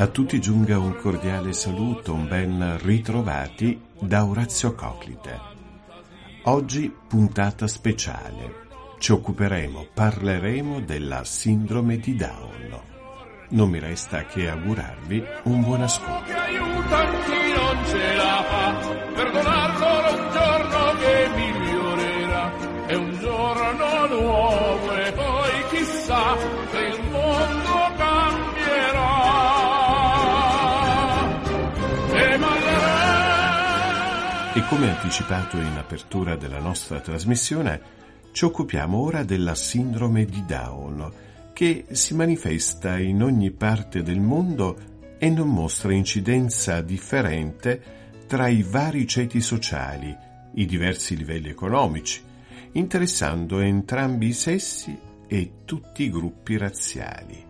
[0.00, 5.40] A tutti giunga un cordiale saluto, un ben ritrovati da Orazio Coclite.
[6.44, 8.66] Oggi puntata speciale.
[9.00, 12.80] Ci occuperemo, parleremo della sindrome di Down.
[13.48, 16.32] Non mi resta che augurarvi un buon ascolto.
[16.32, 16.46] Che
[21.00, 21.28] che
[22.86, 26.36] è un giorno nuovo e poi chissà
[26.70, 27.27] se il mondo
[34.68, 37.80] come anticipato in apertura della nostra trasmissione,
[38.32, 41.10] ci occupiamo ora della sindrome di Down,
[41.54, 44.76] che si manifesta in ogni parte del mondo
[45.16, 47.82] e non mostra incidenza differente
[48.26, 50.14] tra i vari ceti sociali,
[50.56, 52.22] i diversi livelli economici,
[52.72, 54.96] interessando entrambi i sessi
[55.26, 57.42] e tutti i gruppi razziali.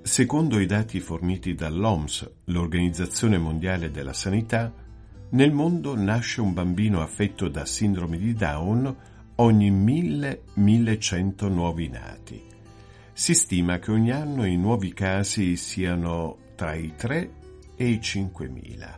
[0.00, 4.86] Secondo i dati forniti dall'OMS, l'Organizzazione Mondiale della Sanità,
[5.30, 8.96] nel mondo nasce un bambino affetto da sindrome di Down
[9.36, 12.42] ogni 1000-1100 nuovi nati.
[13.12, 17.30] Si stima che ogni anno i nuovi casi siano tra i 3
[17.76, 18.96] e i 5.000.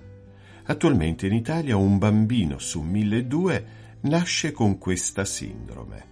[0.64, 3.64] Attualmente in Italia un bambino su 1.200
[4.02, 6.04] nasce con questa sindrome.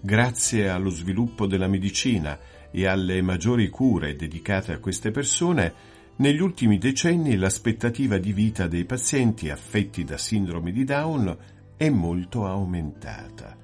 [0.00, 2.38] Grazie allo sviluppo della medicina
[2.70, 5.74] e alle maggiori cure dedicate a queste persone,
[6.20, 11.34] negli ultimi decenni l'aspettativa di vita dei pazienti affetti da sindrome di Down
[11.78, 13.56] è molto aumentata.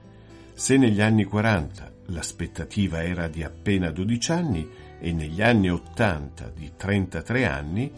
[0.54, 4.66] Se negli anni 40 l'aspettativa era di appena 12 anni
[4.98, 7.92] e negli anni 80 di 33 anni,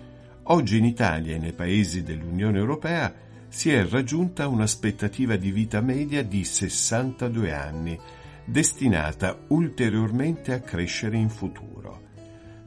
[0.44, 3.14] oggi in Italia e nei paesi dell'Unione Europea
[3.46, 7.96] si è raggiunta un'aspettativa di vita media di 62 anni,
[8.44, 12.07] destinata ulteriormente a crescere in futuro.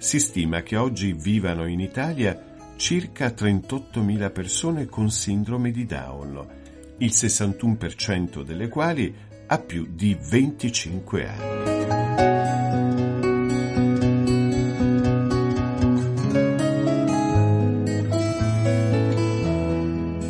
[0.02, 6.48] Si stima che oggi vivano in Italia circa 38.000 persone con sindrome di Down,
[6.98, 9.14] il 61% delle quali
[9.46, 11.90] ha più di 25 anni.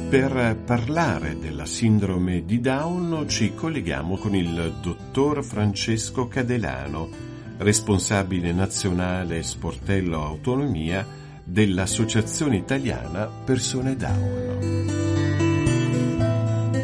[0.10, 7.31] Per parlare della sindrome di Down ci colleghiamo con il dottor Francesco Cadelano,
[7.62, 11.06] responsabile nazionale Sportello Autonomia
[11.44, 14.90] dell'Associazione Italiana Persone Down.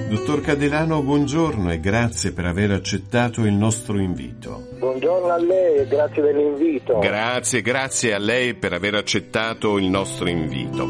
[0.10, 4.68] Dottor Cadelano, buongiorno e grazie per aver accettato il nostro invito.
[4.78, 7.00] Buongiorno a lei e grazie dell'invito.
[7.00, 10.88] Grazie, grazie a lei per aver accettato il nostro invito.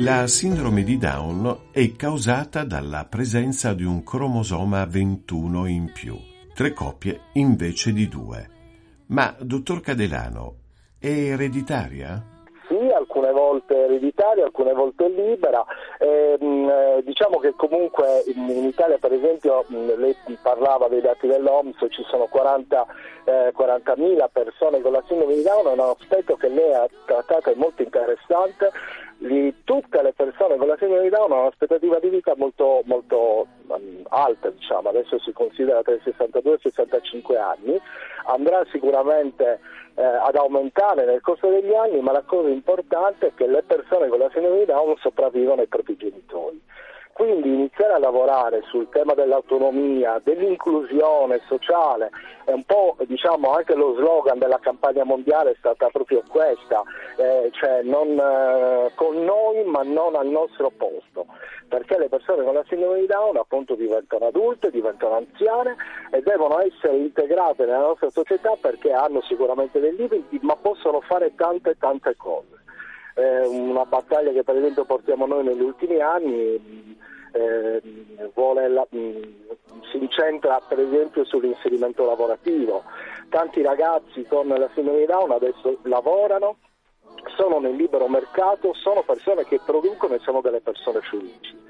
[0.00, 6.18] La sindrome di Down è causata dalla presenza di un cromosoma 21 in più,
[6.54, 8.48] tre coppie invece di due.
[9.06, 10.56] Ma, dottor Cadelano,
[10.98, 12.30] è ereditaria?
[12.68, 15.64] Sì, alcune volte ereditaria, alcune volte libera.
[15.98, 22.02] Ehm, eh, diciamo che comunque in, Italia per esempio lei parlava dei dati dell'OMS, ci
[22.08, 22.86] sono 40,
[23.24, 27.50] eh, 40.000 persone con la sindrome di Down, è un aspetto che lei ha trattato
[27.50, 28.70] è molto interessante.
[29.22, 33.46] Di tutte le persone con la sindrome di Down hanno un'aspettativa di vita molto, molto
[33.68, 34.88] um, alta, diciamo.
[34.88, 37.80] adesso si considera tra i 62 e i 65 anni,
[38.26, 39.60] andrà sicuramente
[39.94, 44.08] eh, ad aumentare nel corso degli anni, ma la cosa importante è che le persone
[44.08, 46.60] con la sindrome di Down sopravvivono ai propri genitori.
[47.12, 52.10] Quindi iniziare a lavorare sul tema dell'autonomia, dell'inclusione sociale,
[52.44, 56.82] è un po' diciamo anche lo slogan della campagna mondiale è stata proprio questa,
[57.16, 61.26] eh, cioè non eh, con noi ma non al nostro posto,
[61.68, 65.76] perché le persone con la sindrome di Down appunto diventano adulte, diventano anziane
[66.10, 71.34] e devono essere integrate nella nostra società perché hanno sicuramente dei limiti ma possono fare
[71.34, 72.60] tante tante cose.
[73.14, 76.91] Eh, una battaglia che per esempio portiamo noi negli ultimi anni
[77.32, 77.82] eh,
[78.68, 78.98] la, mh,
[79.90, 82.84] si incentra per esempio sull'inserimento lavorativo.
[83.28, 86.56] Tanti ragazzi con la sindrome di Down adesso lavorano,
[87.36, 91.60] sono nel libero mercato, sono persone che producono e sono delle persone felici.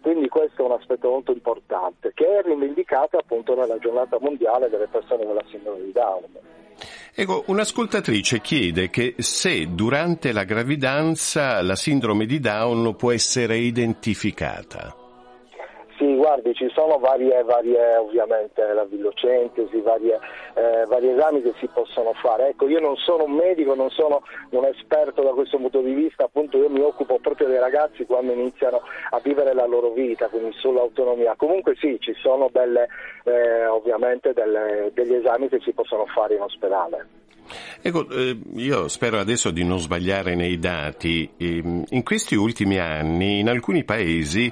[0.00, 4.86] Quindi questo è un aspetto molto importante che è rivendicato appunto nella giornata mondiale delle
[4.88, 6.24] persone con la sindrome di Down.
[7.14, 15.03] Ecco, un'ascoltatrice chiede che se durante la gravidanza la sindrome di Down può essere identificata.
[16.24, 20.18] Guardi, ci sono varie, varie ovviamente la villocentesi, varie,
[20.54, 22.48] eh, vari esami che si possono fare.
[22.48, 24.22] Ecco, io non sono un medico, non sono
[24.52, 28.32] un esperto da questo punto di vista, appunto io mi occupo proprio dei ragazzi quando
[28.32, 28.80] iniziano
[29.10, 31.34] a vivere la loro vita, quindi sull'autonomia.
[31.36, 32.88] Comunque sì, ci sono delle,
[33.24, 37.06] eh, ovviamente delle, degli esami che si possono fare in ospedale.
[37.82, 41.28] Ecco, eh, io spero adesso di non sbagliare nei dati.
[41.36, 44.50] Ehm, in questi ultimi anni in alcuni paesi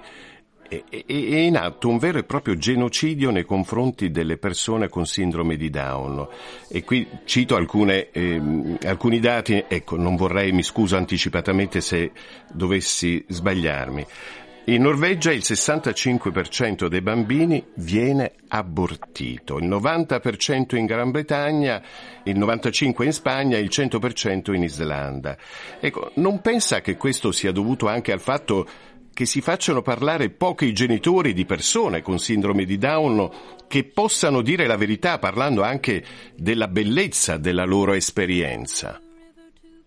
[0.73, 5.69] è in atto un vero e proprio genocidio nei confronti delle persone con sindrome di
[5.69, 6.27] Down.
[6.69, 8.41] E qui cito alcune, eh,
[8.85, 12.13] alcuni dati, ecco, non vorrei, mi scuso anticipatamente se
[12.53, 14.07] dovessi sbagliarmi.
[14.67, 21.83] In Norvegia il 65% dei bambini viene abortito, il 90% in Gran Bretagna,
[22.23, 25.37] il 95% in Spagna il 100% in Islanda.
[25.81, 28.69] Ecco, non pensa che questo sia dovuto anche al fatto
[29.13, 33.31] che si facciano parlare pochi genitori di persone con sindrome di Down
[33.69, 36.05] che possano dire la verità parlando anche
[36.37, 39.02] della bellezza della loro esperienza.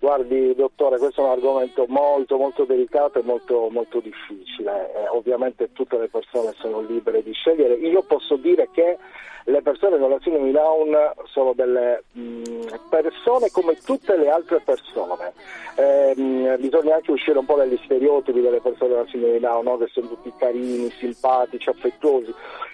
[0.05, 4.93] Guardi, dottore, questo è un argomento molto, molto delicato e molto, molto difficile.
[4.93, 7.73] Eh, ovviamente tutte le persone sono libere di scegliere.
[7.73, 8.99] Io posso dire che
[9.45, 14.61] le persone con la sindrome Down sono delle mh, mm, persone come tutte le altre
[14.63, 15.33] persone.
[15.75, 19.63] Eh, mh, bisogna anche uscire un po' dagli stereotipi delle persone con la sindrome Down,
[19.63, 19.77] no?
[19.77, 22.31] che sono tutti carini, simpatici, affettuosi.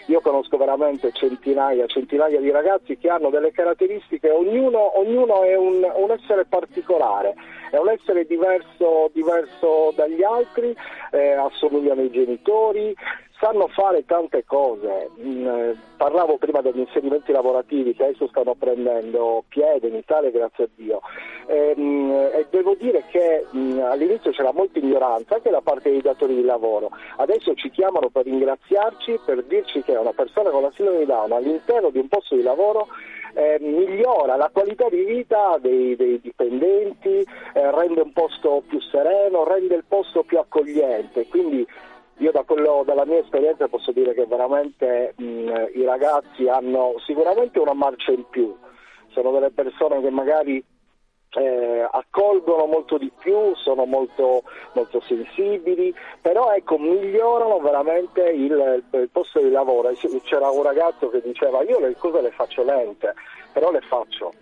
[0.08, 5.90] Io conosco veramente centinaia, centinaia di ragazzi che hanno delle caratteristiche, ognuno, ognuno è un,
[5.96, 10.76] un essere particolare è un essere diverso, diverso dagli altri,
[11.12, 12.96] eh, assomigliano ai genitori,
[13.42, 15.10] sanno fare tante cose.
[15.20, 20.66] Mm, eh, parlavo prima degli inserimenti lavorativi che adesso stanno prendendo piede in Italia, grazie
[20.66, 21.02] a Dio.
[21.48, 26.02] E, mm, e devo dire che mm, all'inizio c'era molta ignoranza anche da parte dei
[26.02, 26.92] datori di lavoro.
[27.18, 31.32] Adesso ci chiamano per ringraziarci, per dirci che una persona con la sindrome di Down
[31.32, 32.88] all'interno di un posto di lavoro
[33.34, 37.10] eh, migliora la qualità di vita dei, dei dipendenti,
[37.54, 41.28] eh, rende un posto più sereno, rende il posto più accogliente.
[41.28, 41.66] Quindi
[42.18, 47.60] io da quello, dalla mia esperienza posso dire che veramente mh, i ragazzi hanno sicuramente
[47.60, 48.56] una marcia in più,
[49.10, 50.64] sono delle persone che magari
[51.34, 54.44] eh, accolgono molto di più, sono molto,
[54.74, 59.92] molto, sensibili, però ecco, migliorano veramente il, il, posto di lavoro.
[60.24, 63.14] C'era un ragazzo che diceva io le cose le faccio lente,
[63.54, 64.34] però le faccio.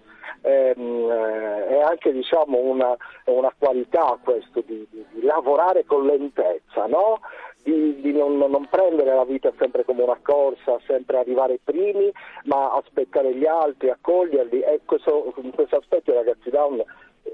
[0.42, 2.96] Ehm, eh, è anche diciamo, una,
[3.26, 7.20] una, qualità questo di, di, di lavorare con lentezza, no?
[7.64, 12.12] Di, di non, non, prendere la vita sempre come una corsa, sempre arrivare primi,
[12.46, 16.84] ma aspettare gli altri, accoglierli e questo, questo aspetto i ragazzi down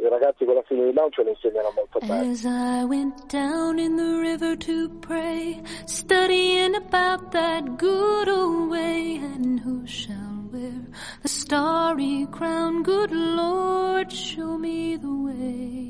[0.01, 2.31] i ragazzi con la fine di down ce lo insegnano molto bene.
[2.31, 9.18] As I went down in the river to pray, studying about that good old way,
[9.18, 10.81] and who shall wear
[11.22, 15.84] the starry crown, good Lord, show me the way.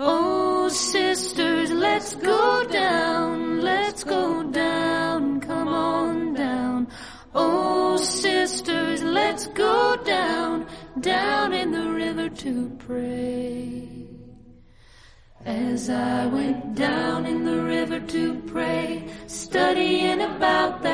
[0.00, 6.86] Oh, sisters, let's go down, let's go down, come on down.
[7.34, 10.68] Oh, sisters, let's go down,
[11.00, 13.88] down in the river to pray.
[15.44, 20.87] As I went down in the river to pray, studying about that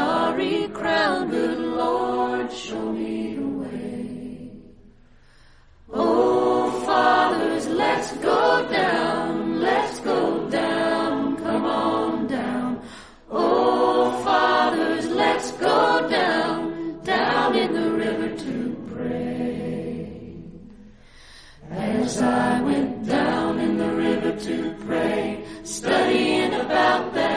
[0.00, 4.50] starry crown, good Lord, show me the way.
[5.92, 12.82] Oh, fathers, let's go down, let's go down, come on down.
[13.30, 16.60] Oh, fathers, let's go down,
[17.04, 18.54] down in the river to
[18.92, 20.08] pray.
[21.70, 27.29] As I went down in the river to pray, studying about that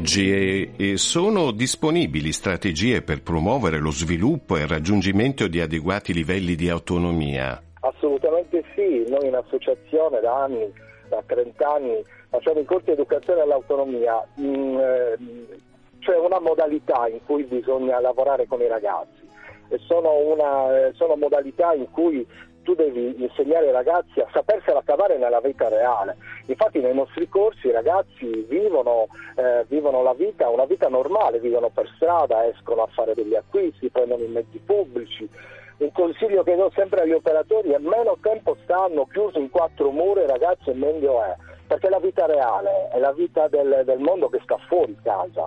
[0.00, 6.14] oggi eh, eh, sono disponibili strategie per promuovere lo sviluppo e il raggiungimento di adeguati
[6.14, 7.60] livelli di autonomia.
[7.80, 10.72] Assolutamente sì, noi in associazione da anni,
[11.10, 14.26] da 30 anni, facciamo i corsi di educazione all'autonomia.
[14.40, 15.16] Mm, eh,
[15.98, 19.28] c'è una modalità in cui bisogna lavorare con i ragazzi
[19.68, 22.26] e sono, una, eh, sono modalità in cui
[22.62, 26.16] tu devi insegnare ai ragazzi a sapersela cavare nella vita reale.
[26.46, 31.70] Infatti nei nostri corsi i ragazzi vivono, eh, vivono, la vita, una vita normale, vivono
[31.70, 35.28] per strada, escono a fare degli acquisti, prendono i mezzi pubblici.
[35.78, 40.22] Un consiglio che do sempre agli operatori è meno tempo stanno chiusi in quattro mura
[40.22, 41.34] i ragazzi meglio è,
[41.66, 45.46] perché la vita reale è la vita del, del mondo che sta fuori casa,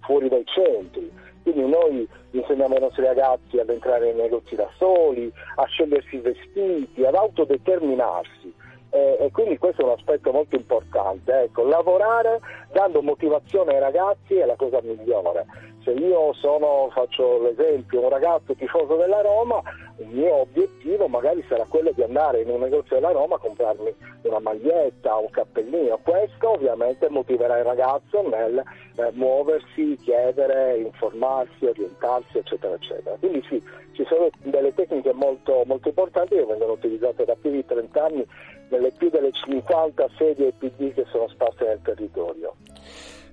[0.00, 1.10] fuori dai centri.
[1.42, 6.20] Quindi noi insegniamo ai nostri ragazzi ad entrare nei negozi da soli, a scegliersi i
[6.20, 8.52] vestiti, ad autodeterminarsi.
[8.90, 11.42] E, e quindi questo è un aspetto molto importante.
[11.42, 12.40] Ecco, lavorare
[12.72, 15.46] dando motivazione ai ragazzi è la cosa migliore.
[15.82, 19.62] Se io sono, faccio l'esempio, un ragazzo tifoso della Roma,
[19.98, 23.94] il mio obiettivo magari sarà quello di andare in un negozio della Roma a comprarmi
[24.22, 25.98] una maglietta, un cappellino.
[26.02, 28.62] Questo ovviamente motiverà il ragazzo nel
[28.96, 33.16] eh, muoversi, chiedere, informarsi, orientarsi, eccetera, eccetera.
[33.18, 37.64] Quindi sì, ci sono delle tecniche molto, molto importanti che vengono utilizzate da più di
[37.64, 38.26] 30 anni
[38.68, 42.54] nelle più delle 50 sedi PD che sono sparse nel territorio.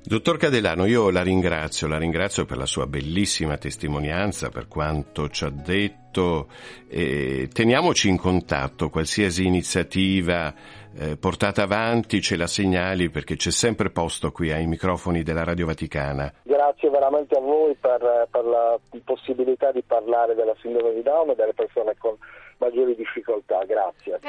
[0.07, 5.43] Dottor Cadelano, io la ringrazio, la ringrazio per la sua bellissima testimonianza, per quanto ci
[5.43, 6.47] ha detto.
[6.87, 10.53] Eh, teniamoci in contatto, qualsiasi iniziativa
[10.97, 15.65] eh, portata avanti ce la segnali perché c'è sempre posto qui ai microfoni della Radio
[15.65, 16.31] Vaticana.
[16.43, 21.35] Grazie veramente a voi per, per la possibilità di parlare della sindrome di Down e
[21.35, 22.15] delle persone con
[22.59, 23.65] maggiori difficoltà.
[23.65, 24.21] Grazie.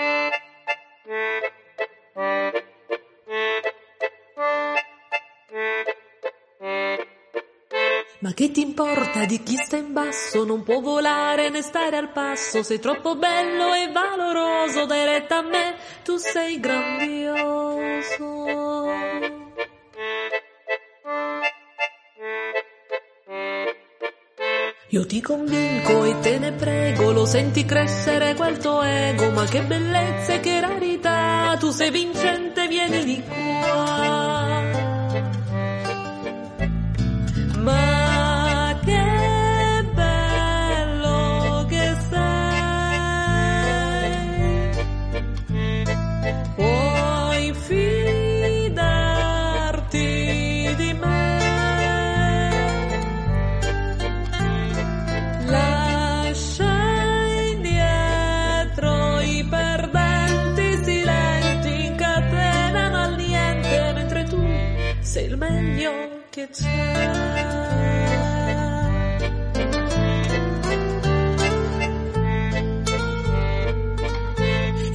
[8.20, 10.44] Ma che ti importa di chi sta in basso?
[10.44, 12.64] Non può volare né stare al passo.
[12.64, 18.26] Sei troppo bello e valoroso, dai retta a me, tu sei grandioso.
[24.90, 29.62] Io ti convinco e te ne prego, lo senti crescere quel tuo ego, ma che
[29.62, 34.67] bellezza e che rarità, tu sei vincente, vieni di qua.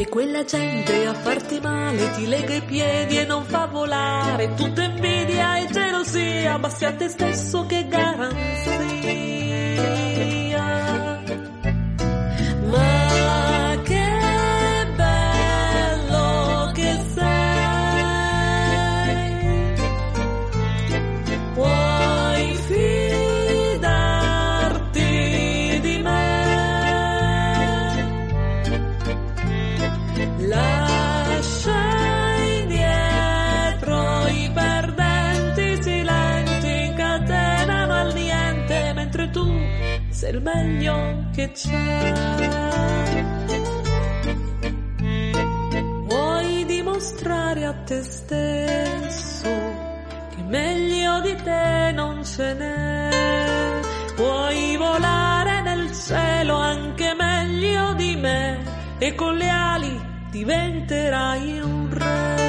[0.04, 4.84] E quella gente a farti male ti lega i piedi e non fa volare, tutta
[4.84, 9.43] invidia e gelosia, basti a te stesso che garanzia.
[40.24, 42.14] Sei il meglio che c'è.
[46.08, 49.50] Vuoi dimostrare a te stesso
[50.34, 53.82] che meglio di te non ce n'è.
[54.16, 58.64] Puoi volare nel cielo anche meglio di me
[59.00, 60.00] e con le ali
[60.30, 62.43] diventerai un re.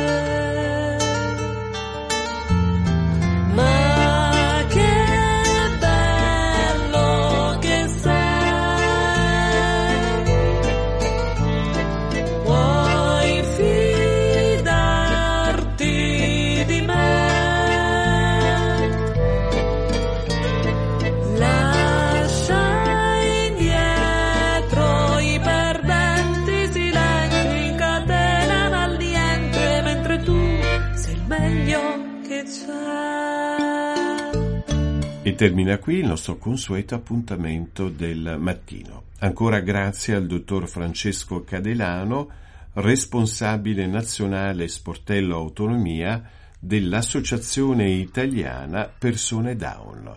[35.45, 39.03] Termina qui il nostro consueto appuntamento del mattino.
[39.19, 42.31] Ancora grazie al dottor Francesco Cadelano,
[42.73, 50.17] responsabile nazionale Sportello Autonomia dell'Associazione Italiana Persone Down.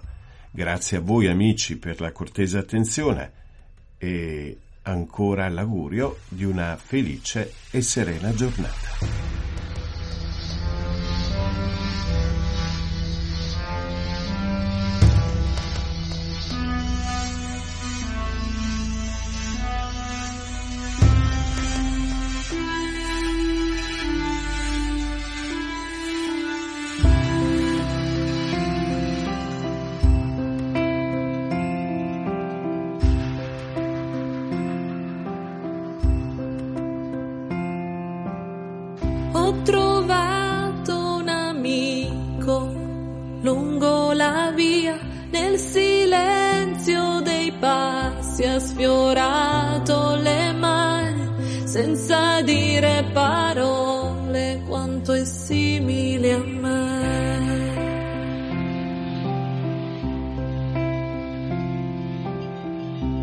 [0.49, 3.31] Grazie a voi amici per la cortese attenzione
[3.97, 9.16] e ancora l'augurio di una felice e serena giornata.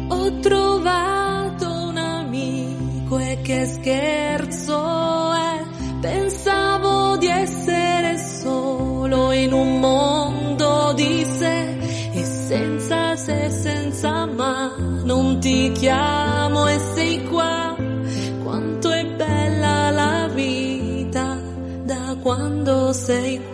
[0.09, 5.63] Ho trovato un amico e che scherzo è,
[6.01, 11.79] pensavo di essere solo in un mondo di sé
[12.13, 17.75] e senza se, senza ma, non ti chiamo e sei qua,
[18.43, 21.41] quanto è bella la vita
[21.85, 23.54] da quando sei qui.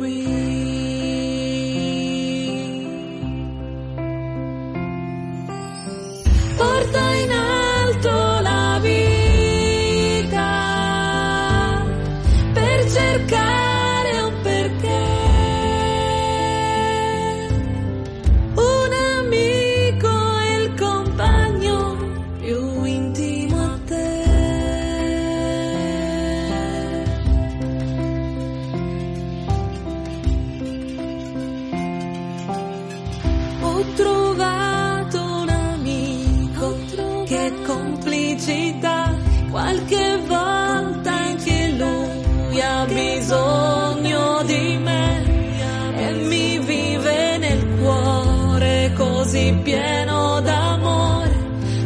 [49.30, 51.38] Così pieno d'amore.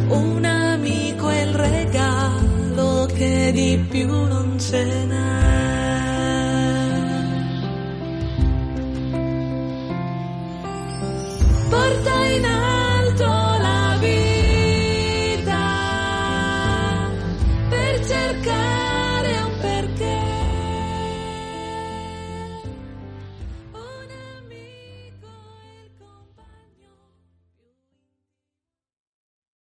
[0.07, 5.24] Un amico è il regalo che di più non ce n'è.